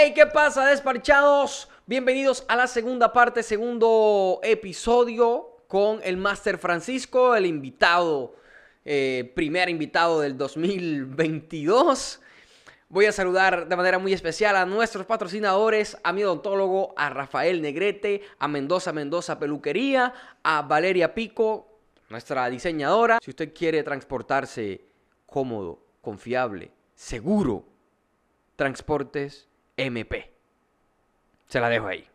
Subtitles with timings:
[0.00, 1.68] Hey, ¿qué pasa, despachados?
[1.84, 8.36] Bienvenidos a la segunda parte, segundo episodio con el Master Francisco, el invitado,
[8.84, 12.20] eh, primer invitado del 2022.
[12.88, 17.60] Voy a saludar de manera muy especial a nuestros patrocinadores, a mi odontólogo, a Rafael
[17.60, 23.18] Negrete, a Mendoza Mendoza Peluquería, a Valeria Pico, nuestra diseñadora.
[23.20, 24.80] Si usted quiere transportarse
[25.26, 27.64] cómodo, confiable, seguro,
[28.58, 29.47] Transportes
[29.78, 30.30] MP.
[31.48, 32.06] Se la dejo ahí.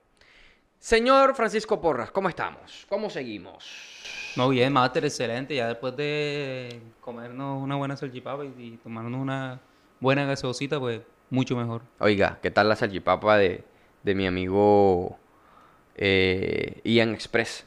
[0.77, 2.85] Señor Francisco Porras, ¿cómo estamos?
[2.89, 4.33] ¿Cómo seguimos?
[4.35, 5.55] No, bien, Master, excelente.
[5.55, 9.61] Ya después de comernos una buena salchipapa y, y tomarnos una
[9.99, 11.83] buena gaseosita, pues mucho mejor.
[11.99, 13.63] Oiga, ¿qué tal la salchipapa de,
[14.03, 15.17] de mi amigo
[15.95, 17.65] eh, Ian Express?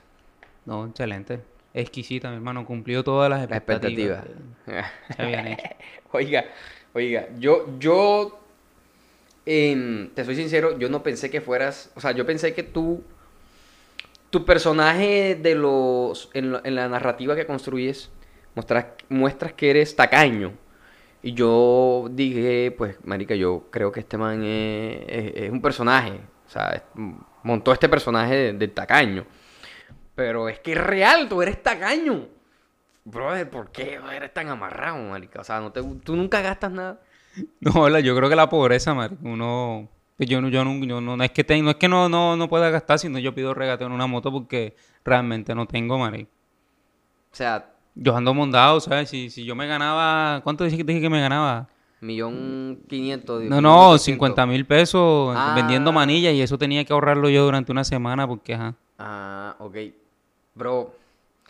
[0.66, 1.40] No, excelente.
[1.72, 2.66] Exquisita, mi hermano.
[2.66, 4.24] Cumplió todas las La expectativas.
[4.26, 4.90] expectativa.
[5.08, 5.64] que se habían hecho.
[6.12, 6.44] Oiga,
[6.94, 8.40] oiga, yo, yo,
[9.46, 13.04] te soy sincero, yo no pensé que fueras, o sea, yo pensé que tú,
[14.30, 18.10] tu personaje de los, en, la narrativa que construyes,
[18.56, 20.52] muestras, muestras que eres tacaño.
[21.22, 26.84] Y yo dije, pues, marica, yo creo que este man es, un personaje, o sea,
[27.44, 29.26] montó este personaje de, de tacaño.
[30.16, 32.28] Pero es que es real, tú eres tacaño.
[33.04, 35.40] Brother, ¿por qué eres tan amarrado, marica?
[35.40, 37.00] O sea, no te, tú nunca gastas nada.
[37.60, 39.88] No, la- yo creo que la pobreza, marico, uno...
[40.16, 42.08] pues Yo, no- yo, no, yo no, no es que, te- no, es que no,
[42.08, 45.98] no, no pueda gastar, sino yo pido regateo en una moto porque realmente no tengo,
[45.98, 46.30] marico.
[47.32, 49.08] O sea, Yo ando mondado, ¿sabes?
[49.10, 50.40] Si, si yo me ganaba...
[50.42, 51.68] ¿Cuánto dije, dije que me ganaba?
[52.00, 53.42] millón quinientos.
[53.44, 55.54] No, no, 50 mil pesos Ah.
[55.56, 58.74] vendiendo manillas y eso tenía que ahorrarlo yo durante una semana porque, ajá.
[58.98, 59.76] Ah, ok.
[60.54, 60.92] Bro, O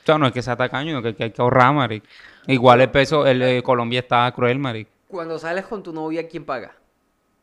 [0.04, 2.06] sea, no es que sea tacaño, no, que, que hay que ahorrar, marico.
[2.46, 4.90] Igual el peso, el Colombia está cruel, marico.
[5.08, 6.76] Cuando sales con tu novia, ¿quién paga?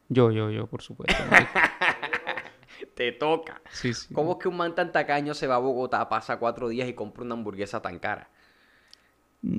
[0.10, 1.22] Yo, yo, yo, por supuesto.
[2.96, 3.62] Te toca.
[3.72, 4.14] Sí, sí.
[4.14, 6.94] ¿Cómo es que un man tan tacaño se va a Bogotá, pasa cuatro días y
[6.94, 8.30] compra una hamburguesa tan cara?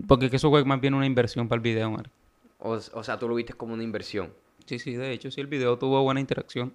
[0.07, 2.15] Porque que eso fue más bien una inversión para el video, marico.
[2.59, 4.33] O, o sea, tú lo viste como una inversión.
[4.67, 6.73] Sí, sí, de hecho, sí, el video tuvo buena interacción.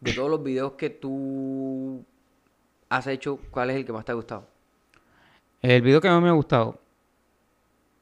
[0.00, 2.04] De todos los videos que tú
[2.88, 4.46] has hecho, ¿cuál es el que más te ha gustado?
[5.60, 6.80] El video que más me ha gustado.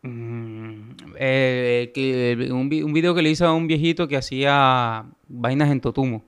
[0.07, 5.05] Mm, eh, que, un, vi- un video que le hice a un viejito que hacía
[5.29, 6.25] vainas en Totumo.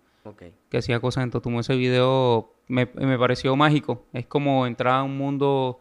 [0.71, 1.61] Que hacía cosas en Totumo.
[1.61, 4.05] Ese video me, me pareció mágico.
[4.13, 5.81] Es como entrar a un mundo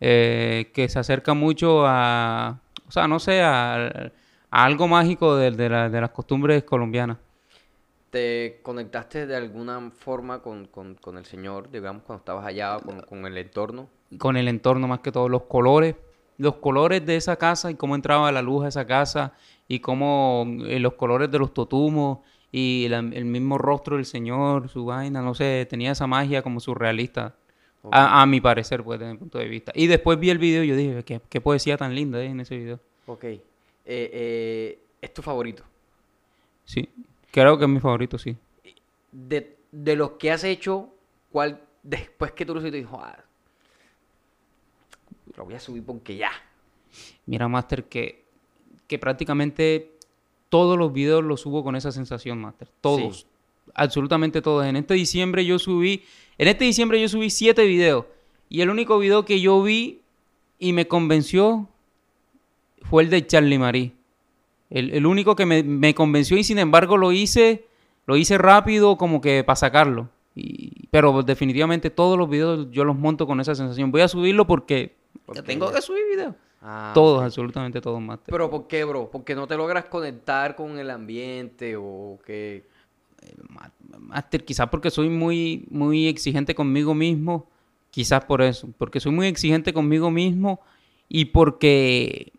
[0.00, 3.76] eh, que se acerca mucho a, o sea, no sé, a,
[4.50, 7.18] a algo mágico de, de la- de las costumbres colombianas.
[8.10, 13.00] ¿Te conectaste de alguna forma con, con- con el Señor, digamos, cuando estabas allá, con,
[13.02, 13.88] con el entorno?
[14.18, 15.96] Con el entorno más que todo, los colores,
[16.38, 19.32] los colores de esa casa y cómo entraba la luz a esa casa
[19.68, 22.18] y cómo eh, los colores de los totumos
[22.52, 26.60] y la- el mismo rostro del Señor, su vaina, no sé, tenía esa magia como
[26.60, 27.34] surrealista.
[27.90, 29.70] A, a mi parecer, pues, desde mi punto de vista.
[29.74, 32.40] Y después vi el video y yo dije, qué, qué poesía tan linda eh, en
[32.40, 32.80] ese video.
[33.06, 33.24] Ok.
[33.24, 33.40] Eh,
[33.84, 35.62] eh, ¿es tu favorito?
[36.64, 36.88] Sí,
[37.30, 38.36] creo que es mi favorito, sí.
[39.12, 40.88] De, de los que has hecho,
[41.30, 43.18] ¿cuál después que tú lo hiciste dijo, ah,
[45.36, 46.30] lo voy a subir porque ya?
[47.26, 48.24] Mira, Master, que,
[48.86, 49.92] que prácticamente
[50.48, 52.68] todos los videos los subo con esa sensación, Master.
[52.80, 53.20] Todos.
[53.20, 53.26] Sí.
[53.74, 54.66] Absolutamente todos.
[54.66, 56.04] En este diciembre yo subí,
[56.38, 58.06] en este diciembre yo subí siete videos.
[58.48, 60.02] Y el único video que yo vi
[60.58, 61.68] y me convenció
[62.82, 63.92] fue el de Charlie Marie.
[64.70, 67.66] El, el único que me, me convenció y sin embargo lo hice,
[68.06, 70.10] lo hice rápido como que para sacarlo.
[70.36, 73.90] Y, pero definitivamente todos los videos yo los monto con esa sensación.
[73.90, 74.94] Voy a subirlo porque,
[75.26, 76.34] Porque tengo que subir videos.
[76.60, 78.32] Ah, Todos, absolutamente todos, Master.
[78.32, 79.10] ¿Pero por qué, bro?
[79.10, 82.64] ¿Porque no te logras conectar con el ambiente o que
[83.48, 87.46] Ma- Master, quizás porque soy muy, muy exigente conmigo mismo,
[87.90, 90.60] quizás por eso, porque soy muy exigente conmigo mismo
[91.08, 92.32] y porque,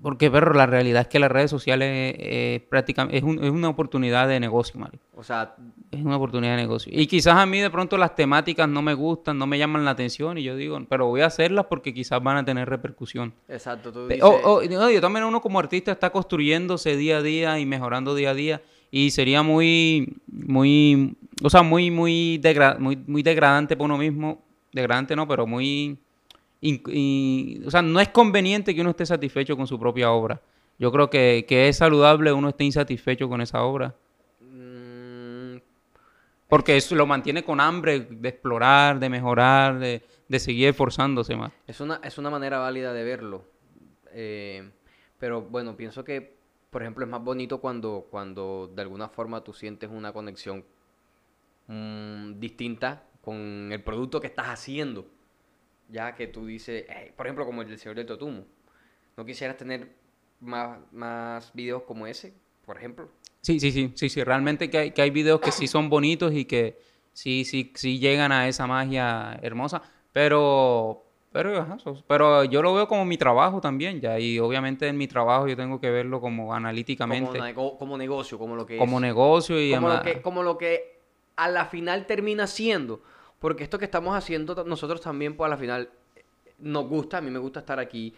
[0.00, 3.68] porque pero la realidad es que las redes sociales eh, prácticamente es, un- es una
[3.68, 5.02] oportunidad de negocio, marico.
[5.16, 5.56] O sea,
[5.90, 6.92] Es una oportunidad de negocio.
[6.94, 9.90] Y quizás a mí de pronto las temáticas no me gustan, no me llaman la
[9.90, 13.34] atención y yo digo, pero voy a hacerlas porque quizás van a tener repercusión.
[13.48, 14.22] exacto, tú dices...
[14.22, 18.14] o- o- no, yo también uno como artista está construyéndose día a día y mejorando
[18.14, 18.62] día a día
[18.92, 24.42] y sería muy, muy, o sea, muy, muy, degra- muy, muy degradante para uno mismo,
[24.72, 25.98] degradante no, pero muy,
[26.60, 30.40] y- o sea, no es conveniente que uno esté satisfecho con su propia obra.
[30.78, 33.94] Yo creo que, que es saludable uno esté insatisfecho con esa obra.
[34.40, 35.56] mm,
[36.48, 41.52] Porque eso lo mantiene con hambre de explorar, de mejorar, de, de seguir esforzándose más.
[41.66, 43.44] es, una, es una manera válida de verlo.
[44.12, 44.70] Eh,
[45.18, 46.36] pero bueno, pienso que
[46.70, 50.64] por ejemplo, es más bonito cuando, cuando de alguna forma tú sientes una conexión
[51.66, 55.06] mm, distinta con el producto que estás haciendo.
[55.88, 58.44] Ya que tú dices, "Hey", por ejemplo, como el del Señor del Totumo.
[59.16, 59.88] ¿No quisieras tener
[60.40, 63.08] más, más videos como ese, por ejemplo?
[63.40, 64.22] Sí, sí, sí, sí, sí.
[64.24, 66.78] Realmente que hay, que hay videos que sí son bonitos y que
[67.12, 69.82] sí, sí, sí llegan a esa magia hermosa.
[70.12, 71.76] Pero, pero, ajá,
[72.06, 74.18] pero yo lo veo como mi trabajo también, ya.
[74.18, 78.38] Y obviamente en mi trabajo yo tengo que verlo como Como, analíticamente, nego- como negocio,
[78.38, 79.02] como lo que como es.
[79.02, 81.00] negocio y como, lo que, como lo que
[81.36, 83.02] a la final termina siendo.
[83.38, 86.24] Porque esto que estamos haciendo nosotros también, pues a la final eh,
[86.58, 87.18] nos gusta.
[87.18, 88.12] A mí me gusta estar aquí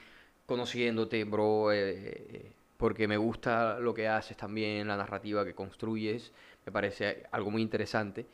[0.47, 1.73] conociéndote, bro.
[1.73, 6.33] eh, eh, porque me gusta lo que haces también, la narrativa que construyes.
[6.65, 8.25] Me parece algo muy interesante.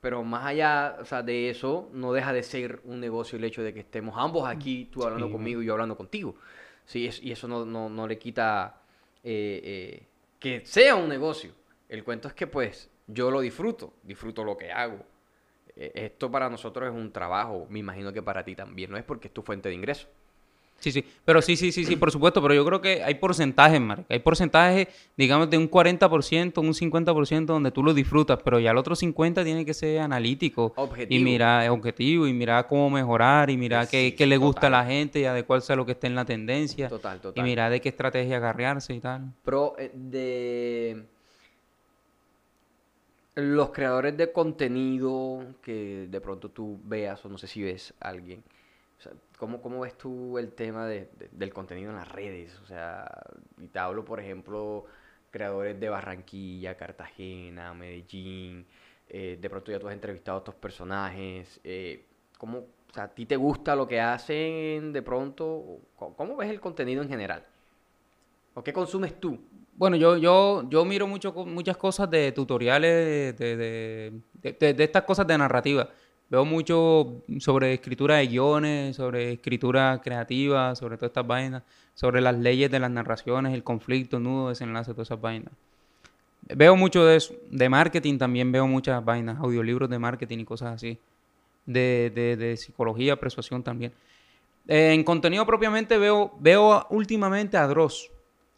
[0.00, 3.62] Pero más allá, o sea, de eso, no deja de ser un negocio el hecho
[3.62, 5.32] de que estemos ambos aquí, tú hablando Sí.
[5.32, 6.34] conmigo y yo hablando contigo.
[6.84, 8.80] Sí, es- y eso no, no, no le quita
[9.22, 9.60] eh,
[10.02, 10.06] eh,
[10.40, 11.52] que sea un negocio.
[11.88, 14.98] El cuento es que pues yo lo disfruto, disfruto lo que hago.
[15.76, 19.04] Eh, Esto para nosotros es un trabajo, me imagino que para ti también, no es
[19.04, 20.06] porque es tu fuente de ingreso.
[20.80, 23.80] Sí, sí, pero sí, sí, sí, sí, por supuesto, pero yo creo que hay porcentajes,
[23.80, 24.06] marica.
[24.12, 28.76] Hay porcentajes, digamos, de un 40%, un 50% donde tú lo disfrutas, pero ya el
[28.76, 30.74] otro 50% tiene que ser analítico.
[30.76, 31.18] Objetivo.
[31.18, 34.70] Y mirar, objetivo, y mirar cómo mejorar, y mirar qué, Sí, qué le gusta a
[34.70, 36.88] la gente, y adecuarse a lo que esté en la tendencia.
[36.90, 37.44] Total, Y total.
[37.44, 39.32] mirar de qué estrategia agarrearse y tal.
[39.42, 41.04] Pero eh, de
[43.36, 48.08] los creadores de contenido que de pronto tú veas o no sé si ves a
[48.10, 48.42] alguien.
[48.98, 52.58] O sea, ¿cómo, cómo ves tú el tema de- de- del contenido en las redes?
[52.60, 53.10] O sea,
[53.58, 54.84] y te hablo, por ejemplo,
[55.30, 58.66] creadores de Barranquilla, Cartagena, Medellín.
[59.08, 61.60] eh, de pronto ya tú has entrevistado a estos personajes.
[61.64, 62.04] eh,
[62.38, 65.80] ¿cómo, o sea, a ti te gusta lo que hacen de pronto?
[65.96, 67.44] ¿Cómo, cómo ves el contenido en general?
[68.54, 69.38] ¿O qué consumes tú?
[69.76, 73.56] Bueno, yo, yo, yo miro mucho, muchas cosas de tutoriales de,
[74.42, 75.88] de, de- estas cosas de narrativa.
[76.30, 81.62] Veo mucho sobre escritura de guiones, sobre escritura creativa, sobre todas estas vainas,
[81.94, 85.52] sobre las leyes de las narraciones, el conflicto, nudo, desenlace, todas esas vainas.
[86.54, 87.34] Veo mucho de eso.
[87.50, 90.98] De marketing también veo muchas vainas, audiolibros de marketing y cosas así.
[91.66, 93.92] De, de, psicología, persuasión también.
[94.66, 98.10] En contenido propiamente veo, veo últimamente a Dross.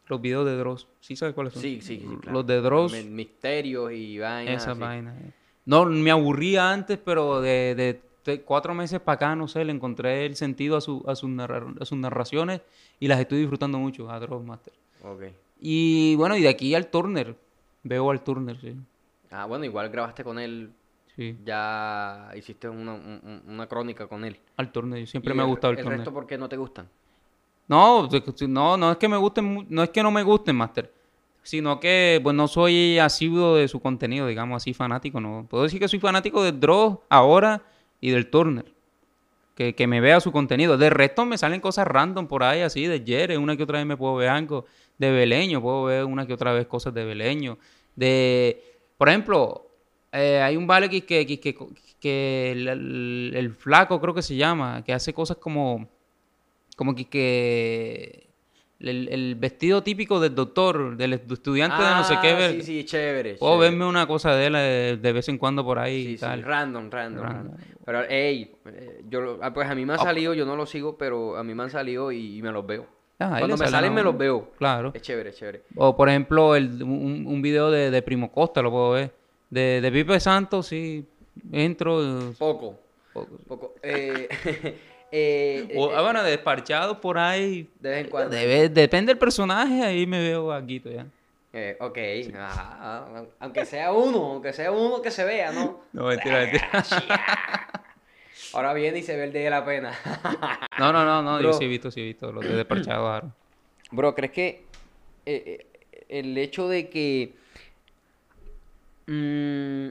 [0.08, 0.86] Los videos de Dross.
[1.00, 1.62] ¿Sí sabes cuáles son?
[1.62, 2.32] Sí, sí, sí, claro.
[2.38, 2.92] Los de Dross.
[2.92, 4.62] Mi- Misterios y vainas.
[4.62, 4.80] Esa así.
[4.80, 5.16] vaina.
[5.18, 5.32] eh.
[5.64, 10.26] No, me aburría antes, pero de, de cuatro meses para acá, no sé, le encontré
[10.26, 12.60] el sentido a, su, a, sus narra- a sus narraciones
[13.00, 14.72] y las estoy disfrutando mucho, a Dross Master.
[15.02, 15.22] Ok.
[15.60, 17.34] Y bueno, y de aquí al Turner.
[17.82, 18.74] Veo al Turner, sí.
[19.30, 20.70] Ah, bueno, igual grabaste con él.
[21.16, 24.38] Sí, Ya hiciste una, un- un- una crónica con él.
[24.56, 25.06] al Turner.
[25.08, 25.98] Siempre ¿Y me ha el- gustado el, el Turner.
[26.00, 26.88] resto por qué no te gustan?
[27.68, 30.92] No, de no, no es que me gusten, no es que no me gusten, Master,
[31.42, 35.46] sino que pues no soy asiduo de su contenido, digamos así, fanático, no.
[35.48, 37.62] Puedo decir que soy fanático del Dross ahora
[38.00, 38.72] y del Turner.
[39.56, 40.76] Que, que me vea su contenido.
[40.76, 43.86] De resto me salen cosas random por ahí, así, de Jere, una que otra vez
[43.86, 44.66] me puedo ver algo.
[44.98, 47.58] De Beleño, puedo ver una que otra vez cosas de Beleño.
[47.94, 48.62] De,
[48.98, 49.66] por ejemplo,
[50.12, 51.26] eh, hay un vale que, que,
[52.00, 55.88] que, el flaco creo que se llama, que hace cosas como
[56.76, 58.28] como que, que
[58.78, 62.28] el, el vestido típico del doctor, del estudiante de no sé qué.
[62.31, 63.34] Ah, ver- Sí, sí, chévere.
[63.34, 63.70] Puedo chévere.
[63.70, 66.20] verme una cosa de él eh, de vez en cuando por ahí Sí, y sí,
[66.20, 66.43] tal.
[66.43, 67.52] random, random, Random.
[67.56, 67.76] random.
[67.85, 70.54] Pero, hey, eh, yo, lo- ah, pues a mí me han Ah, salido, yo no
[70.56, 72.87] los sigo, pero a mí me han salido y, y me los veo.
[73.18, 74.50] Ah, Cuando me salen me los veo.
[74.59, 74.90] Claro.
[74.95, 75.62] Es chévere, es chévere.
[75.75, 79.14] O por ejemplo, el, un, un video de, de Primo Costa lo puedo ver.
[79.49, 81.06] De, de Pipe Santos, sí.
[81.50, 82.02] Entro.
[82.02, 82.78] eh, Poco,
[83.14, 83.38] poco.
[83.49, 83.75] poco.
[83.83, 84.28] Eh,
[85.10, 87.70] eh, O, eh, ah, bueno, desparchado por ahí.
[87.80, 88.36] de vez en cuando.
[88.36, 91.06] Debe- depende del personaje, ahí me veo aquí ya.
[91.52, 91.98] Eh, ok,
[92.36, 95.80] ah, aunque sea uno, aunque sea uno que se vea, ¿no?
[95.92, 96.82] No, mentira, mentira.
[98.52, 99.92] Ahora viene y se ve el de la pena.
[100.78, 103.08] No, no, no, no, yo sí he visto, sí he visto los de desparchado.
[103.12, 103.34] Aaron.
[103.90, 104.48] Bro, ¿crees que
[105.25, 107.34] eh, eh, el hecho de que
[109.06, 109.88] mm,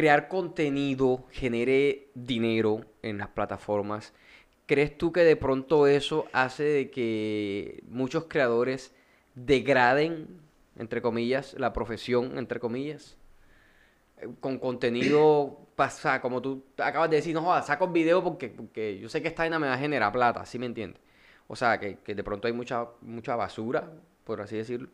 [0.00, 4.14] crear contenido genere dinero en las plataformas,
[4.64, 8.94] ¿crees tú que de pronto eso hace de que muchos creadores
[9.34, 10.40] degraden,
[10.76, 13.18] entre comillas, la profesión, entre comillas?
[14.18, 18.98] Eh, Con contenido, pasa, como tú acabas de decir, no jodas, saco video porque, porque
[18.98, 21.02] yo sé que esta vaina me va a generar plata, ¿sí me entiendes?
[21.46, 23.92] O sea, que, que de pronto hay mucha, mucha basura,
[24.24, 24.88] por así decirlo.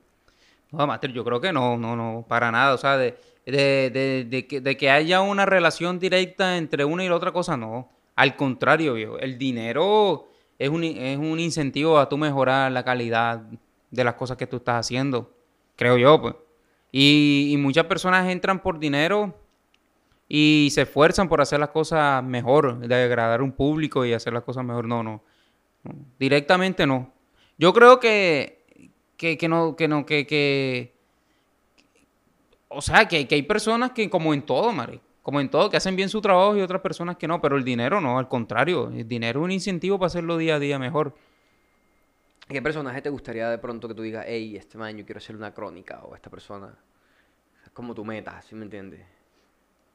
[0.72, 2.74] No, Master, yo creo que no, no, no, para nada.
[2.74, 3.16] O sea, de,
[3.52, 7.56] de, de, que, de que haya una relación directa entre una y la otra cosa,
[7.56, 7.88] no.
[8.16, 9.18] Al contrario, viejo.
[9.18, 13.42] El dinero es un, es un incentivo a tu mejorar la calidad
[13.90, 15.32] de las cosas que tú estás haciendo,
[15.76, 16.34] creo yo, pues.
[16.92, 19.38] Y, muchas personas entran por dinero
[20.28, 24.32] y se esfuerzan por hacer las cosas mejor, de agradar a un público y hacer
[24.32, 24.86] las cosas mejor.
[24.86, 25.22] No, no.
[26.18, 27.12] Directamente no.
[27.58, 28.64] Yo creo que
[29.48, 30.95] no, que, que,
[32.76, 35.76] o sea, que, que hay personas que, como en todo, Mari, como en todo, que
[35.76, 38.90] hacen bien su trabajo y otras personas que no, pero el dinero no, al contrario,
[38.94, 41.14] el dinero es un incentivo para hacerlo día a día mejor.
[42.48, 45.34] ¿Qué personaje te gustaría de pronto que tú digas, hey, este man yo quiero hacer
[45.34, 46.72] una crónica o esta persona?
[47.64, 49.00] Es como tu meta, ¿sí me entiendes?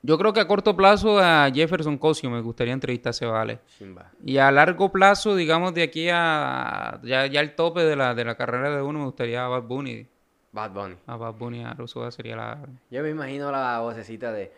[0.03, 3.59] Yo creo que a corto plazo a Jefferson Cosio me gustaría entrevistarse, vale.
[3.67, 4.11] Simba.
[4.25, 8.25] Y a largo plazo, digamos, de aquí a ya, ya el tope de la, de
[8.25, 10.07] la carrera de uno, me gustaría a Bad Bunny.
[10.51, 10.95] Bad Bunny.
[11.07, 12.57] A Bad Bunny, a Rosuda sería la...
[12.89, 14.51] Yo me imagino la vocecita de...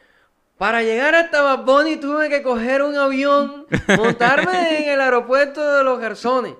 [0.57, 3.65] Para llegar hasta Bad Bunny tuve que coger un avión,
[3.97, 6.55] montarme en el aeropuerto de los Garzones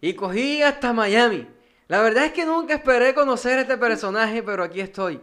[0.00, 1.46] y cogí hasta Miami.
[1.88, 5.20] La verdad es que nunca esperé conocer a este personaje, pero aquí estoy.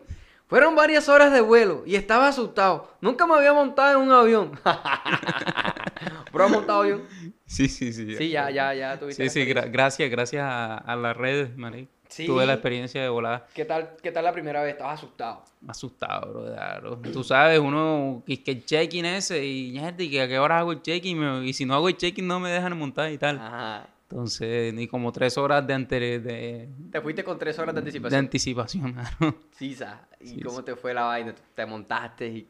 [0.47, 2.91] Fueron varias horas de vuelo y estaba asustado.
[3.01, 4.51] Nunca me había montado en un avión.
[6.31, 7.03] ¿Pero has montado avión?
[7.45, 8.15] Sí, sí, sí.
[8.15, 11.87] Sí, ya, ya, ya tuviste Sí, sí, gra- gracias, gracias a, a las redes, Marí.
[12.09, 12.25] Sí.
[12.25, 13.47] Tuve la experiencia de volar.
[13.53, 14.73] ¿Qué tal, ¿Qué tal la primera vez?
[14.73, 15.43] ¿Estabas asustado?
[15.67, 16.97] Asustado, bro, claro.
[17.11, 20.59] Tú sabes, uno, que, que el check-in ese, y mierda, y que a qué hora
[20.59, 23.37] hago el check-in, y si no hago el check-in no me dejan montar y tal.
[23.37, 23.87] Ajá.
[24.09, 27.87] Entonces, ni como tres horas de, ante- de, Te fuiste con tres horas de de
[27.87, 28.19] anticipación.
[28.19, 29.35] anticipación, claro.
[29.51, 30.07] Sí, sa.
[30.21, 30.63] ¿Y Sí, cómo sí.
[30.63, 31.35] te fue la vaina?
[31.53, 32.47] ¿Te montaste y...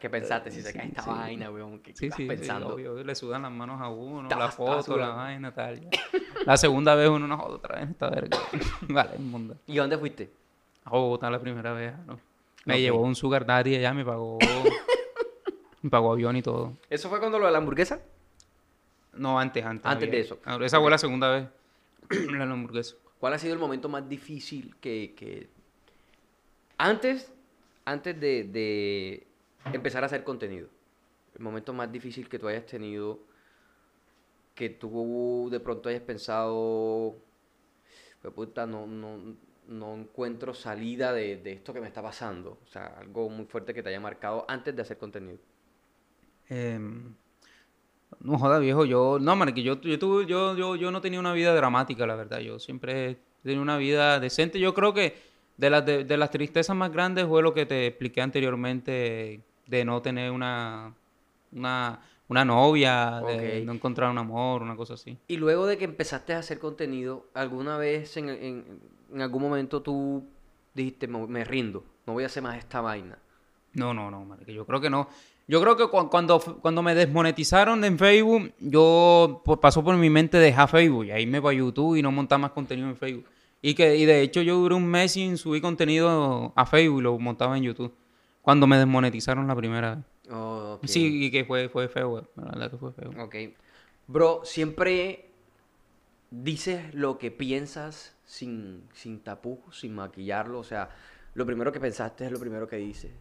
[0.00, 0.50] ¿Qué pensaste?
[0.50, 1.10] Si se cae Sí, esta sí.
[1.10, 1.78] vaina, weón.
[1.80, 2.74] ¿Qué, Sí, estás sí, sí, pensando?
[2.74, 5.80] obvio, le sudan las manos a uno, la foto, la vaina, tal.
[5.80, 5.90] ya.
[6.46, 8.36] La segunda vez uno no joda otra vez esta verga.
[8.88, 9.56] vale, mundo.
[9.66, 10.30] ¿Y dónde fuiste?
[10.84, 12.18] A Bogotá la primera vez, ¿no?
[12.66, 14.38] Me llevó un sugar daddy allá, me pagó,
[15.82, 16.76] me pagó avión y todo.
[16.90, 18.00] ¿Eso fue cuando lo de la hamburguesa?
[19.14, 19.86] No, antes, antes.
[19.90, 20.38] Antes de eso.
[20.44, 21.48] Ah, Esa fue la segunda vez.
[22.32, 22.96] la hamburguesa.
[23.18, 25.14] ¿Cuál ha sido el momento más difícil que...
[25.16, 25.48] que...
[26.76, 27.32] Antes,
[27.84, 29.26] antes de, de
[29.72, 30.68] empezar a hacer contenido.
[31.34, 33.18] El momento más difícil que tú hayas tenido,
[34.54, 37.16] que tú de pronto hayas pensado,
[38.20, 39.34] "Fue puta, no, no,
[39.68, 42.58] no encuentro salida de, de esto que me está pasando.
[42.64, 45.38] O sea, algo muy fuerte que te haya marcado antes de hacer contenido.
[46.48, 47.14] Em,
[48.20, 49.18] no joda, viejo, yo...
[49.20, 52.40] No, que yo, yo, yo, yo, yo no tenía una vida dramática, la verdad.
[52.40, 54.60] Yo siempre tenido una vida decente.
[54.60, 55.16] Yo creo que
[55.56, 60.02] de las, de las tristezas más grandes fue lo que te expliqué anteriormente de no
[60.02, 60.94] tener una,
[61.52, 65.16] una, una novia, de no encontrar un amor, una cosa así.
[65.28, 68.80] Y luego de que empezaste a hacer contenido, ¿alguna vez en, en-
[69.12, 70.24] en algún momento tú
[70.74, 73.18] dijiste, me, me rindo, no voy a hacer más esta vaina?
[73.74, 75.08] No, no, no, marica, yo creo que no.
[75.46, 80.08] Yo creo que cu- cuando, cuando me desmonetizaron en Facebook, yo pues, pasó por mi
[80.08, 82.96] mente dejar Facebook y ahí me voy a YouTube y no montar más contenido en
[82.96, 83.26] Facebook.
[83.60, 87.02] Y que y de hecho yo duré un mes sin subir contenido a Facebook y
[87.02, 87.92] lo montaba en YouTube.
[88.44, 90.04] Cuando me desmonetizaron la primera vez.
[90.30, 90.78] Oh.
[90.84, 93.10] Sí, y que fue, fue feo, eh, la verdad que fue feo.
[93.18, 93.36] Ok.
[94.06, 95.30] Bro, siempre
[96.30, 100.58] dices lo que piensas sin, sin tapujos, sin maquillarlo.
[100.58, 100.90] O sea,
[101.32, 103.12] lo primero que pensaste es lo primero que dices.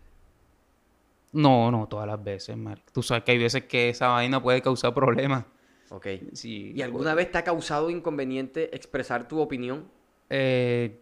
[1.32, 2.92] No, no, todas las veces, marica.
[2.92, 5.46] Tú sabes que hay veces que esa vaina puede causar problemas.
[5.90, 6.08] Ok.
[6.34, 9.88] Sí, ¿Y alguna vez te ha causado inconveniente expresar tu opinión?
[10.30, 11.00] Eh,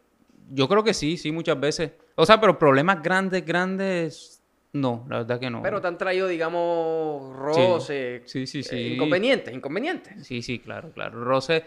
[0.51, 1.93] yo creo que sí, sí, muchas veces.
[2.15, 5.61] O sea, pero problemas grandes, grandes, no, la verdad que no.
[5.61, 8.93] Pero te han traído, digamos, roces, Sí, sí, eh, sí.
[8.93, 10.25] inconvenientes, inconvenientes.
[10.25, 11.23] Sí, sí, claro, claro.
[11.23, 11.63] Roce,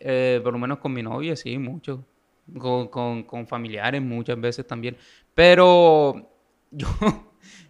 [0.00, 2.04] eh, por lo menos con mi novia, sí, mucho.
[2.58, 4.96] Con, con, con familiares muchas veces también.
[5.34, 6.30] Pero
[6.70, 6.86] yo,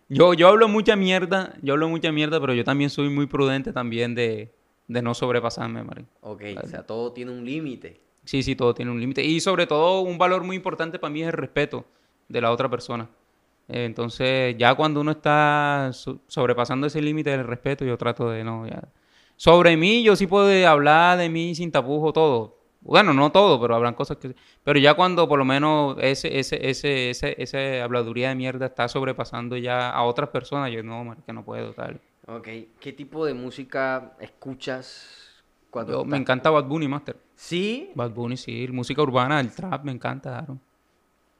[0.08, 3.72] yo, yo hablo mucha mierda, yo hablo mucha mierda, pero yo también soy muy prudente
[3.72, 4.52] también de,
[4.86, 6.04] de no sobrepasarme, Mari.
[6.20, 8.00] Ok, o sea, todo tiene un límite.
[8.24, 9.24] Sí, sí, todo tiene un límite.
[9.24, 11.86] Y sobre todo, un valor muy importante para mí es el respeto
[12.28, 13.08] de la otra persona.
[13.68, 18.44] Eh, Entonces, ya cuando uno está so- sobrepasando ese límite del respeto, yo trato de
[18.44, 18.82] no, ya.
[19.36, 22.56] Sobre mí, yo sí puedo hablar de mí sin tapujo todo.
[22.80, 24.34] Bueno, no todo, pero habrán cosas que...
[24.62, 28.86] Pero ya cuando por lo menos ese, ese, ese, ese, esa habladuría de mierda está
[28.88, 32.00] sobrepasando ya a otras personas, yo no, que no puedo, tal.
[32.28, 32.48] Ok,
[32.80, 37.16] ¿qué tipo de música escuchas cuando Yo, me estás- encanta Bad Bunny, Master.
[37.34, 38.68] Sí, Bad Bunny, sí.
[38.70, 40.58] Música urbana, el trap, me encanta, claro.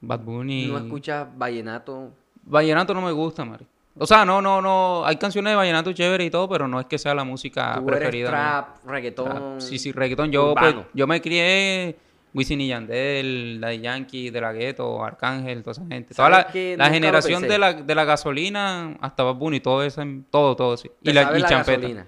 [0.07, 0.67] Bad Bunny...
[0.67, 2.11] no escuchas vallenato.
[2.43, 3.65] Vallenato no me gusta, Mari.
[3.99, 5.03] O sea, no, no, no.
[5.05, 7.87] Hay canciones de vallenato chévere y todo, pero no es que sea la música Tú
[7.87, 8.29] eres preferida.
[8.29, 8.37] mía.
[8.39, 9.29] trap, reggaetón.
[9.29, 9.59] Trap.
[9.59, 10.31] Sí, sí, reggaetón.
[10.31, 11.97] Yo, pues, yo me crié
[12.33, 16.13] Wisin y Yandel, Daddy Yankee, De La Ghetto, Arcángel, toda esa gente.
[16.13, 20.01] Toda ¿Sabes la, la generación de la, de la gasolina hasta Bad Bunny, todo eso,
[20.29, 20.89] todo, todo, sí.
[21.03, 21.77] ¿Te Y, la, y la champeta.
[21.81, 22.07] gasolina?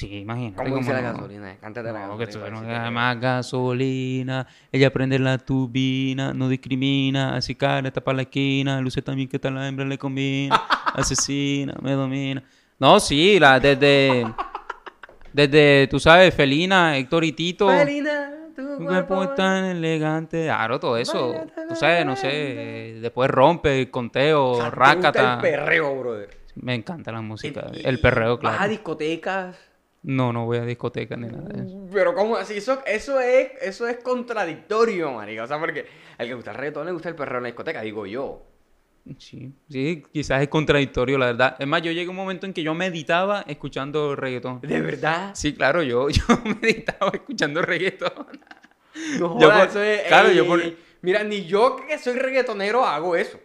[0.00, 0.62] Sí, imagínate.
[0.64, 1.12] ¿Cómo dice la no.
[1.12, 1.56] gasolina?
[1.60, 2.32] Cántate la No, gasolina.
[2.32, 8.16] tú para no más gasolina, ella prende la turbina, no discrimina, así cara está para
[8.16, 10.58] la esquina, luce también que tal la hembra le combina,
[10.94, 12.42] asesina, me domina.
[12.78, 14.24] No, sí, la, desde,
[15.34, 20.96] desde, tú sabes, Felina, Héctor y Tito, Felina, tu un cuerpo tan elegante, claro, todo
[20.96, 21.34] eso,
[21.68, 24.76] tú sabes, no sé, después rompe, conteo, sea, ¿te gusta
[25.10, 26.30] rácata, el perreo, brother.
[26.54, 28.70] me encanta la música, Y- el perreo, Vas a claro.
[28.70, 29.56] discotecas.
[30.02, 31.86] No, no voy a discoteca ni nada de eso.
[31.92, 32.56] Pero ¿cómo así?
[32.56, 35.44] Eso, eso, es, eso es contradictorio, marica.
[35.44, 37.82] O sea, porque al que gusta el reggaetón le gusta el perreo en la discoteca,
[37.82, 38.42] digo yo.
[39.18, 41.56] Sí, sí, quizás es contradictorio, la verdad.
[41.58, 44.60] Es más, yo llegué a un momento en que yo meditaba escuchando reggaetón.
[44.62, 45.32] ¿De verdad?
[45.34, 46.22] Sí, claro, yo, yo
[46.62, 48.12] meditaba escuchando reggaetón.
[49.18, 50.78] No Yo pon- eso es- claro, ey, yo pon- ey.
[51.02, 53.38] Mira, ni yo que soy reggaetonero hago eso.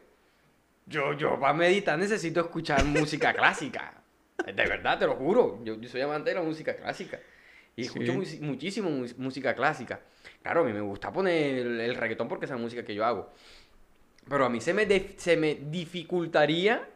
[0.86, 3.94] Yo, yo para meditar necesito escuchar música clásica.
[4.46, 5.60] De verdad, te lo juro.
[5.64, 7.20] Yo, yo soy amante de la música clásica.
[7.76, 10.00] Y escucho muchísimo música clásica.
[10.42, 13.06] Claro, a mí me gusta poner el, el reggaetón porque es la música que yo
[13.06, 13.32] hago.
[14.30, 14.88] Pero a mí se me,
[15.18, 16.88] se me dificultaría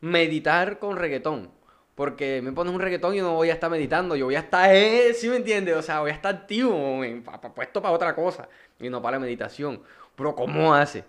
[0.00, 1.50] meditar con reggaetón.
[1.94, 4.16] Porque me pones un reggaetón y yo no voy a estar meditando.
[4.16, 5.76] Yo voy a estar, eh, ¿sí me entiendes?
[5.76, 8.48] O sea, voy a estar activo, en- pa- pa- puesto para otra cosa.
[8.80, 9.82] Y no para la meditación.
[10.14, 11.04] Pero ¿cómo hace?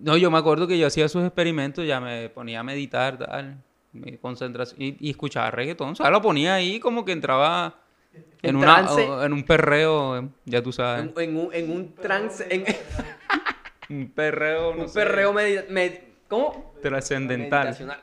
[0.00, 3.62] No, yo me acuerdo que yo hacía esos experimentos, ya me ponía a meditar, tal,
[3.92, 5.90] mi concentración, y, y escuchaba reggaetón.
[5.90, 7.78] O sea, lo ponía ahí como que entraba
[8.42, 11.04] en, En una, o- en un perreo, ya tú sabes.
[11.16, 12.64] En, en un, en un trance, en
[13.90, 16.72] Un perreo, no un sé, perreo medita- med- ¿Cómo?
[16.80, 17.76] trascendental.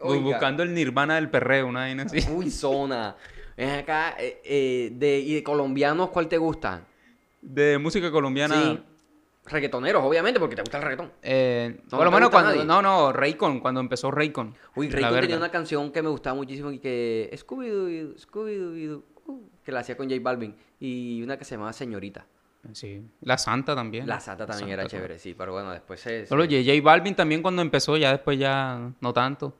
[0.00, 2.20] Buscando el nirvana del perreo, una vaina así.
[2.30, 3.16] Uy, zona.
[3.56, 6.82] Ven acá, eh, eh, de, ¿y de colombianos cuál te gusta?
[7.42, 8.54] De música colombiana.
[8.54, 8.80] Sí.
[9.46, 11.12] Reggaetoneros, obviamente, porque te gusta el reggaetón.
[11.22, 12.64] Eh, No, por lo no menos cuando.
[12.64, 14.54] No, no, Raycon, cuando empezó Raycon.
[14.76, 17.30] Uy, Raycon tenía una canción que me gustaba muchísimo y que...
[17.34, 20.54] Scooby-Doo, Scooby-Doo, uh, que la hacía con J Balvin.
[20.78, 22.26] Y una que se llamaba Señorita.
[22.72, 23.02] Sí.
[23.22, 24.06] La Santa también.
[24.06, 25.34] La Santa también Santa era chévere, sí.
[25.36, 26.26] Pero bueno, después se...
[26.26, 29.56] Solo J Balvin también cuando empezó, ya después ya no tanto.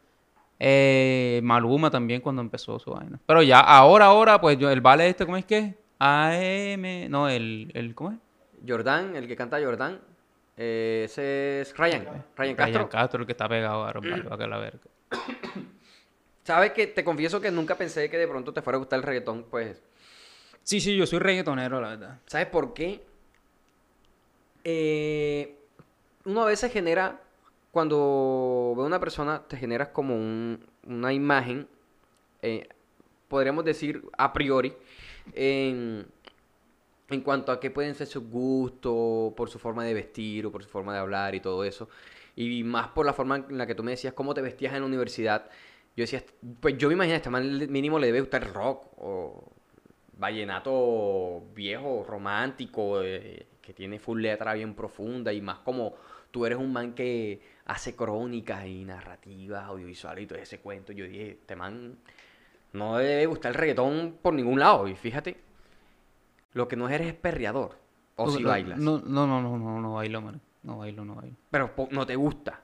[0.58, 3.18] Eh, Maluma también cuando empezó su vaina.
[3.24, 5.78] Pero ya, ahora, ahora, pues yo, el vale este, ¿cómo es que?
[5.98, 8.18] AM, no, el, el ¿cómo es?
[8.66, 10.00] Jordán, el que canta Jordán,
[10.56, 12.04] eh, ese es Ryan.
[12.36, 12.78] Ryan Castro.
[12.78, 14.80] Ryan Castro, el que está pegado a Vale, va que la verga.
[16.44, 19.02] ¿Sabes que Te confieso que nunca pensé que de pronto te fuera a gustar el
[19.04, 19.82] reggaetón, pues...
[20.62, 22.18] Sí, sí, yo soy reggaetonero, la verdad.
[22.26, 23.02] ¿Sabes por qué?
[24.64, 25.56] Eh,
[26.24, 27.20] uno a veces genera,
[27.70, 31.66] cuando ve a una persona, te generas como un- una imagen,
[32.42, 32.68] eh,
[33.28, 34.74] podríamos decir a priori,
[35.32, 36.06] en,
[37.10, 40.62] en cuanto a qué pueden ser sus gustos, por su forma de vestir o por
[40.62, 41.88] su forma de hablar y todo eso.
[42.36, 44.80] Y más por la forma en la que tú me decías cómo te vestías en
[44.80, 45.50] la universidad.
[45.96, 46.22] Yo decía,
[46.60, 49.52] pues yo me imagino, este man mínimo le debe gustar rock o
[50.16, 55.94] vallenato viejo, romántico, eh, que tiene full letra bien profunda y más como
[56.30, 60.92] tú eres un man que hace crónicas y narrativas audiovisuales y todo ese cuento.
[60.92, 61.98] Yo dije, este man
[62.72, 64.88] no debe gustar el reggaetón por ningún lado.
[64.88, 65.36] Y fíjate,
[66.52, 67.76] lo que no eres es perreador.
[68.16, 68.78] O No, si no, bailas.
[68.78, 70.40] No, no, no, no, no, no bailo, man.
[70.62, 71.36] No bailo, no bailo.
[71.50, 72.60] Pero no te gusta.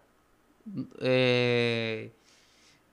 [1.01, 2.13] Eh,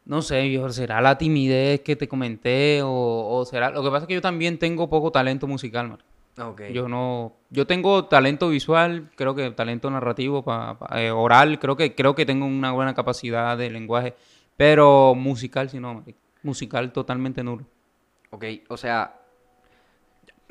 [0.05, 3.69] no sé, viejo, será la timidez que te comenté o, o será...
[3.71, 6.03] Lo que pasa es que yo también tengo poco talento musical, man.
[6.47, 6.61] Ok.
[6.73, 7.33] Yo no...
[7.49, 12.15] Yo tengo talento visual, creo que talento narrativo, pa- pa- eh, oral, creo que, creo
[12.15, 14.13] que tengo una buena capacidad de lenguaje,
[14.57, 16.17] pero musical, si no, marica.
[16.43, 17.65] musical totalmente nulo.
[18.31, 19.19] Ok, o sea,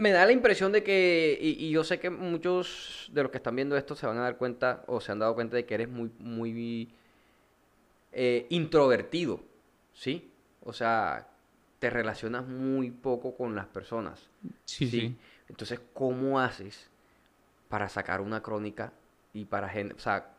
[0.03, 3.38] me da la impresión de que, y, y yo sé que muchos de los que
[3.38, 5.75] están viendo esto se van a dar cuenta o se han dado cuenta de que
[5.75, 6.88] eres muy, muy
[8.12, 9.41] eh, introvertido,
[9.93, 10.31] ¿sí?
[10.65, 11.29] O sea,
[11.79, 14.29] te relacionas muy poco con las personas.
[14.65, 15.17] Sí, sí.
[15.49, 16.88] Entonces, ¿cómo haces
[17.69, 18.93] para sacar una crónica
[19.35, 20.31] y para, gen- o sea,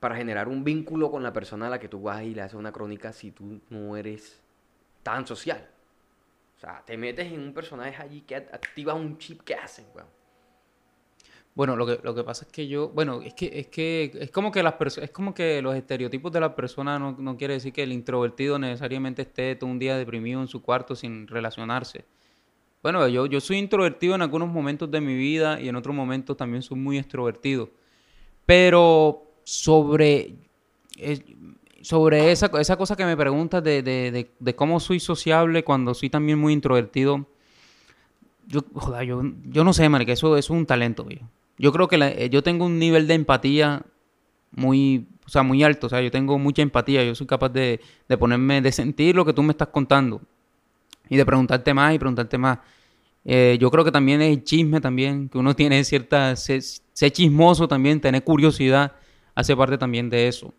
[0.00, 2.54] para generar un vínculo con la persona a la que tú vas y le haces
[2.54, 4.40] una crónica si tú no eres
[5.02, 5.68] tan social?
[6.58, 9.86] O sea, te metes en un personaje allí que act- activa un chip que hacen,
[9.94, 10.08] weón.
[11.54, 14.30] Bueno, lo que, lo que pasa es que yo, bueno, es que, es que, es
[14.30, 17.72] como que las es como que los estereotipos de la persona no, no quiere decir
[17.72, 22.04] que el introvertido necesariamente esté todo un día deprimido en su cuarto sin relacionarse.
[22.82, 26.36] Bueno, yo, yo soy introvertido en algunos momentos de mi vida y en otros momentos
[26.36, 27.70] también soy muy extrovertido.
[28.46, 30.36] Pero sobre,
[31.82, 35.94] sobre esa, esa cosa que me preguntas de, de, de, de cómo soy sociable cuando
[35.94, 37.26] soy también muy introvertido,
[38.46, 41.06] yo, joder, yo, yo no sé, marica, eso, es un talento,
[41.58, 41.72] yo.
[41.72, 43.84] Creo que eh, yo tengo un nivel de empatía
[44.52, 45.86] muy, o sea, muy alto.
[45.86, 47.04] O sea, yo tengo mucha empatía.
[47.04, 50.20] Yo soy capaz de, de ponerme, de sentir lo que tú me estás contando.
[51.08, 52.58] Y de preguntarte más y preguntarte más.
[53.24, 56.34] Eh, yo creo que también es chisme también, que uno tiene cierta...
[56.36, 56.62] Ser,
[57.12, 58.92] chismoso también, tener curiosidad,
[59.34, 60.52] hace parte también de eso.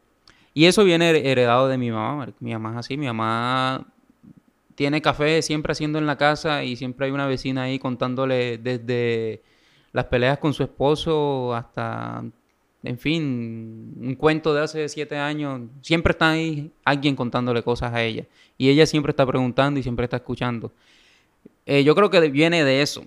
[0.59, 2.33] Y eso viene heredado de mi mamá.
[2.41, 2.97] Mi mamá es así.
[2.97, 3.87] Mi mamá
[4.75, 9.41] tiene café siempre haciendo en la casa y siempre hay una vecina ahí contándole desde
[9.93, 12.25] las peleas con su esposo hasta
[12.83, 18.03] en fin, un cuento de hace siete años, siempre está ahí alguien contándole cosas a
[18.03, 18.25] ella.
[18.57, 20.73] Y ella siempre está preguntando y siempre está escuchando.
[21.65, 23.05] Eh, yo creo que viene de eso,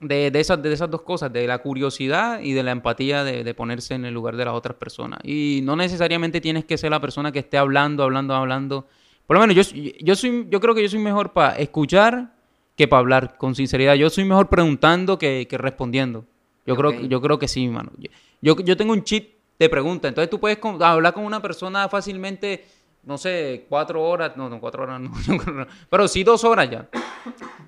[0.00, 3.94] de, esas, de esas dos cosas, de la curiosidad y de la empatía de, ponerse
[3.94, 5.20] en el lugar de las otras personas.
[5.24, 8.86] Y no necesariamente tienes que ser la persona que esté hablando, hablando, hablando.
[9.26, 12.34] Por lo menos yo, yo, soy, yo creo que yo soy mejor para escuchar
[12.76, 13.94] que para hablar con sinceridad.
[13.94, 16.24] Yo soy mejor preguntando que, respondiendo.
[16.64, 17.90] Yo, creo, yo creo que sí, mano.
[18.40, 20.10] Yo, yo tengo un chip de preguntas.
[20.10, 22.64] Entonces tú puedes hablar con una persona fácilmente,
[23.02, 25.10] no sé, cuatro horas, no, no, cuatro horas no,
[25.90, 26.88] pero sí dos horas ya.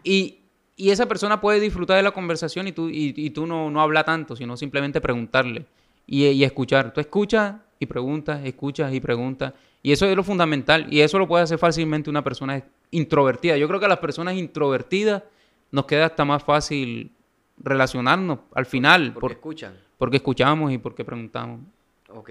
[0.04, 0.39] Y,
[0.84, 4.04] y, esa persona puede disfrutar de la conversación y tú, y, tú no, no hablas
[4.04, 5.66] tanto, sino simplemente preguntarle
[6.06, 6.92] y, y escuchar.
[6.92, 9.54] Tú escuchas y preguntas, escuchas y preguntas.
[9.82, 10.86] Y eso es lo fundamental.
[10.90, 13.56] Y eso lo puede hacer fácilmente una persona introvertida.
[13.56, 15.22] Yo creo que a las personas introvertidas
[15.70, 17.12] nos queda hasta más fácil
[17.58, 19.12] relacionarnos al final.
[19.14, 21.60] Porque escuchan porque escuchamos y porque preguntamos.
[22.08, 22.30] Ok.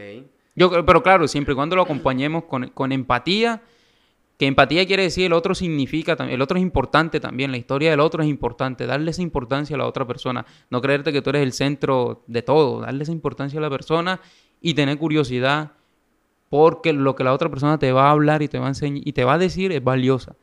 [0.56, 3.62] Yo, pero claro, siempre y cuando lo acompañemos con, empatía,
[4.40, 8.00] que empatía quiere decir el otro significa, el otro es importante también, la historia del
[8.00, 11.44] otro es importante, darle esa importancia a la otra persona, no creerte que tú eres
[11.44, 14.22] el centro de todo, darle esa importancia a la persona
[14.62, 15.74] y tener curiosidad
[16.50, 19.06] porque lo que la otra persona te va a hablar y te va a enseñar
[19.06, 20.38] y te va a decir es valiosa.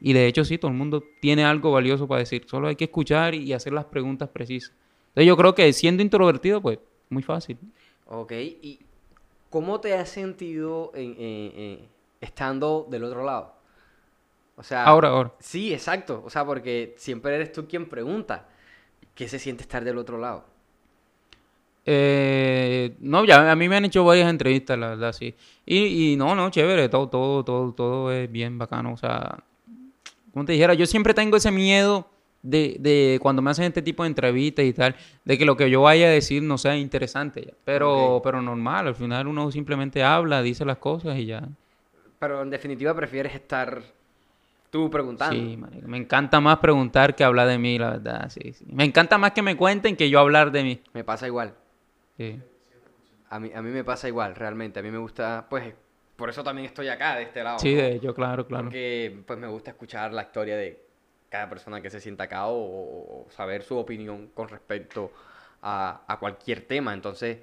[0.00, 2.84] Y de hecho sí, todo el mundo tiene algo valioso para decir, solo hay que
[2.84, 4.72] escuchar y hacer las preguntas precisas.
[5.10, 6.80] Entonces yo creo que siendo introvertido, pues,
[7.10, 7.58] muy fácil.
[8.06, 8.80] Ok, ¿y
[9.50, 10.90] cómo te has sentido
[12.26, 13.54] estando del otro lado?
[14.56, 14.84] O sea...
[14.84, 15.32] Ahora, ahora.
[15.38, 16.22] Sí, exacto.
[16.24, 18.48] O sea, porque siempre eres tú quien pregunta
[19.14, 20.44] qué se siente estar del otro lado.
[21.88, 25.34] Eh, no, ya a mí me han hecho varias entrevistas, la verdad, sí.
[25.64, 28.92] Y, y no, no, chévere, todo, todo, todo, todo es bien bacano.
[28.92, 29.38] O sea,
[30.32, 32.08] como te dijera, yo siempre tengo ese miedo
[32.42, 35.70] de, de, cuando me hacen este tipo de entrevistas y tal, de que lo que
[35.70, 37.52] yo vaya a decir no sea interesante ya.
[37.64, 41.48] Pero, pero normal, al final uno simplemente habla, dice las cosas y ya.
[42.18, 43.82] Pero en definitiva prefieres estar
[44.70, 45.34] tú preguntando.
[45.34, 48.64] Sí, me encanta más preguntar que hablar de mí, la verdad, sí, sí.
[48.68, 50.80] Me encanta más que me cuenten que yo hablar de mí.
[50.92, 51.54] Me pasa igual.
[52.16, 52.40] Sí.
[53.28, 54.80] A mí, a mí me pasa igual, realmente.
[54.80, 55.74] A mí me gusta, pues,
[56.16, 57.58] por eso también estoy acá, de este lado.
[57.58, 58.64] Sí, de hecho, claro, claro.
[58.64, 60.86] Porque, pues, me gusta escuchar la historia de
[61.28, 65.12] cada persona que se sienta acá o, saber su opinión con respecto
[65.62, 66.94] a, cualquier tema.
[66.94, 67.38] Entonces,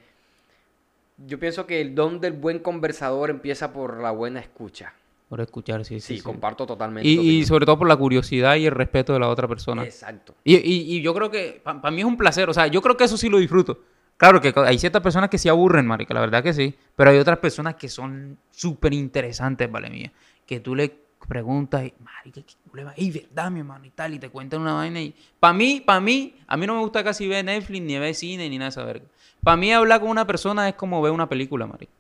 [1.18, 4.94] yo pienso que el don del buen conversador empieza por la buena escucha.
[5.30, 6.18] Por escuchar, sí, sí.
[6.18, 7.08] Sí, comparto totalmente.
[7.10, 9.84] Y, sobre todo por la curiosidad y el respeto de la otra persona.
[9.84, 10.36] Exacto.
[10.44, 13.18] Y, yo creo que, para mí es un placer, o sea, yo creo que eso
[13.18, 13.82] sí lo disfruto.
[14.18, 16.76] Claro que hay ciertas personas que se aburren, marica, la verdad que sí.
[16.96, 20.12] Pero hay otras personas que son súper interesantes, vale mía.
[20.46, 23.86] Que tú le preguntas y, marica, ¿qué verdad, mi hermano?
[23.86, 25.16] Y tal, y te cuentan una vaina y...
[25.40, 28.50] Para mí, para mí, a mí no me gusta casi ver Netflix, ni ver cine,
[28.50, 29.06] ni nada de esa verga.
[29.44, 31.92] Para mí hablar con una persona es como ver una película, marica.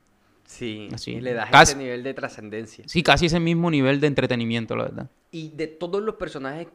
[0.45, 1.19] Sí, Así.
[1.19, 2.83] le das ese nivel de trascendencia.
[2.87, 5.09] Sí, casi ese mismo nivel de entretenimiento, la verdad.
[5.31, 6.67] Y de todos los personajes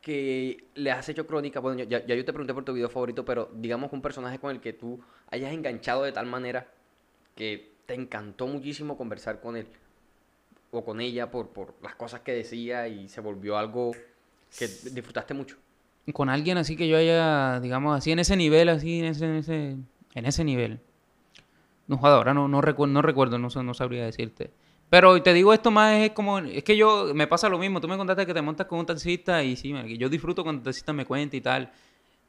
[0.00, 3.24] que le has hecho crónica, bueno, ya, ya yo te pregunté por tu video favorito,
[3.24, 5.00] pero digamos un personaje con el que tú
[5.30, 6.68] hayas enganchado de tal manera
[7.34, 9.66] que te encantó muchísimo conversar con él
[10.78, 13.92] o con ella por, por las cosas que decía y se volvió algo
[14.58, 15.56] que disfrutaste mucho.
[16.12, 19.36] Con alguien así que yo haya, digamos, así en ese nivel, así en ese, en
[19.36, 19.76] ese,
[20.14, 20.80] en ese nivel.
[21.88, 24.50] No, ahora no, no, recuerdo, no recuerdo, no, no sabría decirte.
[24.88, 27.88] Pero te digo esto más es como, es que yo, me pasa lo mismo, tú
[27.88, 30.92] me contaste que te montas con un taxista y sí, yo disfruto cuando el taxista
[30.92, 31.72] me cuenta y tal.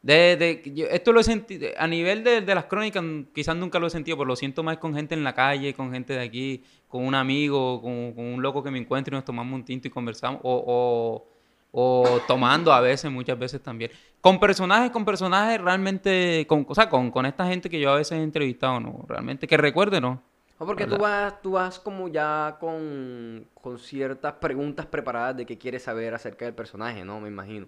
[0.08, 3.04] De, esto lo he sentido, a nivel de, las crónicas,
[3.36, 5.91] quizás nunca lo he sentido, pero lo siento más con gente en la calle, con
[5.91, 9.54] gente de aquí, con un amigo, con, un loco que me encuentro y nos tomamos
[9.54, 11.28] un tinto y conversamos, o,
[11.74, 13.91] o, tomando a veces, muchas veces también.
[14.22, 17.98] Con personajes, con personajes realmente, con, o sea, con, con esta gente que yo a
[17.98, 19.04] veces he entrevistado, ¿no?
[19.10, 20.24] Realmente, que recuerde, ¿no?
[20.58, 25.58] O porque tú vas, tú vas como ya con, con ciertas preguntas preparadas de qué
[25.58, 27.20] quieres saber acerca del personaje, ¿no?
[27.20, 27.67] Me imagino.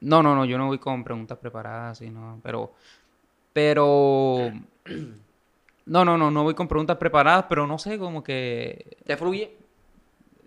[0.00, 2.72] No, no, no, yo no voy con preguntas preparadas, sino, pero,
[3.52, 4.52] pero,
[5.86, 8.96] no, no, no, no voy con preguntas preparadas, pero no sé, como que...
[9.04, 9.56] ¿Te fluye?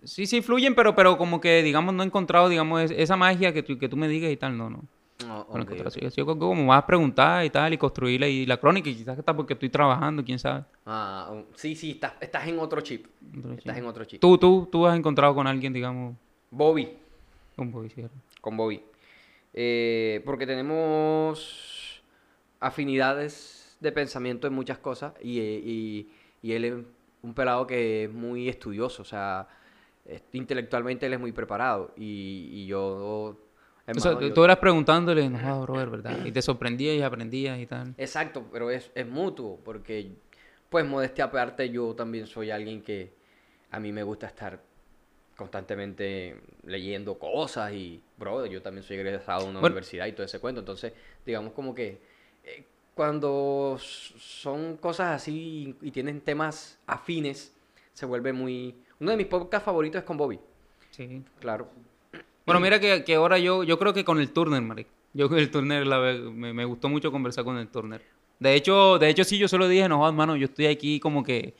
[0.04, 3.62] Sí, sí, fluyen, pero, pero como que, digamos, no he encontrado, digamos, esa magia que
[3.62, 4.84] tú, que tú me digas y tal, no, no.
[5.26, 5.98] No, Con el ok, contrato.
[5.98, 6.02] ok.
[6.02, 9.36] Yo sigo como más preguntar y tal, y construirla y la crónica, y quizás está
[9.36, 10.64] porque estoy trabajando, quién sabe.
[10.86, 13.06] Ah, sí, sí, estás, estás en otro chip.
[13.38, 14.20] Otro Estás en otro chip.
[14.20, 16.16] Tú, tú, tú has encontrado con alguien, digamos,
[16.50, 16.96] Bobby.
[17.56, 18.08] un policía.
[18.40, 18.82] con Bobby.
[19.54, 22.02] Eh, porque tenemos
[22.60, 26.12] afinidades de pensamiento en muchas cosas y, y-
[26.42, 26.74] y él es
[27.22, 29.48] un pelado que es muy estudioso, o sea,
[30.04, 32.80] es- intelectualmente él es muy preparado y, y yo...
[32.84, 33.36] O
[33.84, 36.24] sea, hermano, tú- yo- tú eras preguntándole, no, brother, ¿verdad?
[36.24, 37.94] Y te sorprendías y aprendías y tal.
[37.98, 40.12] Exacto, pero es, es mutuo, porque,
[40.68, 43.12] pues, modestia aparte, yo también soy alguien que
[43.72, 44.60] a mí me gusta estar
[45.36, 49.74] constantemente leyendo cosas y, bro, yo también soy egresado de una Bueno.
[49.74, 50.92] universidad y todo ese cuento, entonces,
[51.26, 52.00] digamos como que
[52.44, 52.64] eh,
[52.94, 57.52] cuando son cosas así y tienen temas afines,
[57.92, 58.74] se vuelve muy...
[59.00, 60.38] Uno de mis podcasts favoritos es con Bobby,
[60.90, 61.22] Sí.
[61.40, 61.68] claro.
[62.44, 64.90] Bueno, mira que, que ahora yo, yo creo que con el Turner, marico.
[65.14, 68.02] Yo con el Turner la me, me gustó mucho conversar con el Turner.
[68.38, 70.98] De hecho, de hecho sí, yo se lo dije, no, jodas, mano, yo estoy aquí
[71.00, 71.54] como que,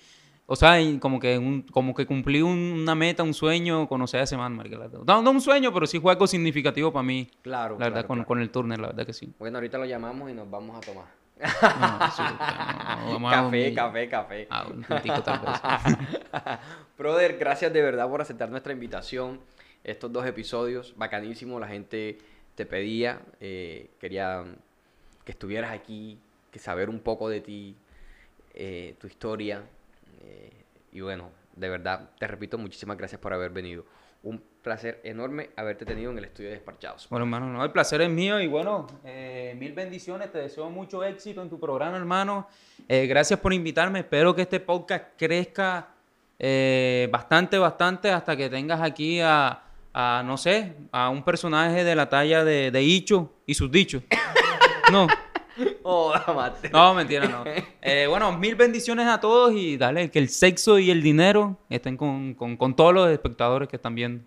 [0.53, 4.25] o sea, como que un- como que cumplí un- una meta, un sueño, conocer a
[4.25, 4.91] ese man, verdad.
[5.07, 8.09] No, no un sueño, pero sí fue algo significativo para mí, Claro, la verdad, claro,
[8.09, 9.33] con, con el Turner, la verdad que sí.
[9.39, 11.07] Bueno, ahorita lo llamamos y nos vamos a tomar.
[11.41, 14.47] No, sí, no, vamos café, café, café.
[14.51, 15.61] Ah, un tintico tal vez.
[16.99, 19.41] Brother, gracias de verdad por aceptar nuestra invitación.
[19.85, 22.19] Estos dos episodios, bacanísimo, la gente
[22.55, 24.45] te pedía, eh, quería
[25.25, 26.19] que estuvieras aquí,
[26.51, 27.75] que saber un poco de ti,
[28.55, 29.63] eh, tu historia.
[30.23, 33.85] Eh, y bueno, de verdad, te repito, muchísimas gracias por haber venido.
[34.23, 37.09] Un placer enorme haberte tenido en el estudio de Desparchados.
[37.09, 41.03] Bueno, hermano, no, el placer es mío y bueno, eh, mil bendiciones, te deseo mucho
[41.03, 42.47] éxito en tu programa, hermano.
[42.89, 45.89] Eh, gracias por invitarme, espero que este podcast crezca
[46.39, 51.95] eh, bastante, bastante hasta que tengas aquí a, a, no sé, a un personaje de
[51.97, 54.05] la talla de, de y sus dichos.
[54.91, 55.09] No,
[55.85, 56.15] Oh,
[56.73, 57.45] no, mentira, no.
[57.81, 61.97] Eh, bueno, mil bendiciones a todos y dale, que el sexo y el dinero estén
[61.97, 64.25] con, con, con todos los espectadores que están viendo.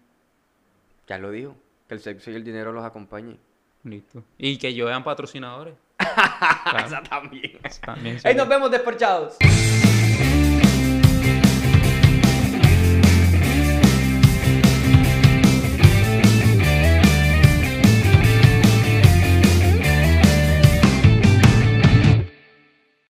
[1.07, 1.55] Ya lo dijo,
[1.87, 3.39] que el sexo y el dinero los acompañen.
[3.83, 4.23] Listo.
[4.37, 5.75] Y que yo vean patrocinadores.
[5.99, 7.59] Esa también.
[7.85, 8.27] También, sí.
[8.27, 9.37] Ahí nos vemos despachados.